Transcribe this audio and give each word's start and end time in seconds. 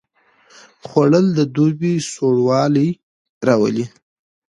خوړل 0.87 1.25
د 1.37 1.39
دوبي 1.55 1.93
سوړ 2.11 2.35
والی 2.47 2.89
راولي 3.47 3.85